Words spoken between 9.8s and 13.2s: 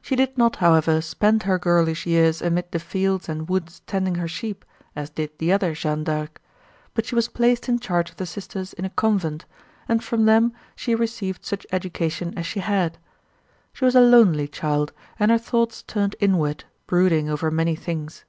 and from them she received such education as she had.